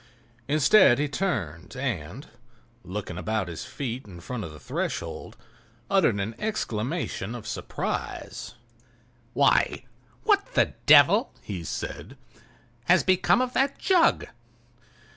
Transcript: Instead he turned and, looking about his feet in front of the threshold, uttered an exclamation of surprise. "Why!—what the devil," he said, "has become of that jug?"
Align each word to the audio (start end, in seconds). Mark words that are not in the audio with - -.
Instead 0.47 0.97
he 0.97 1.07
turned 1.07 1.75
and, 1.75 2.25
looking 2.83 3.19
about 3.19 3.47
his 3.47 3.65
feet 3.65 4.07
in 4.07 4.19
front 4.19 4.43
of 4.43 4.51
the 4.51 4.59
threshold, 4.59 5.37
uttered 5.91 6.19
an 6.19 6.33
exclamation 6.39 7.35
of 7.35 7.45
surprise. 7.45 8.55
"Why!—what 9.33 10.55
the 10.55 10.73
devil," 10.87 11.31
he 11.43 11.63
said, 11.63 12.17
"has 12.85 13.03
become 13.03 13.41
of 13.41 13.53
that 13.53 13.77
jug?" 13.77 14.25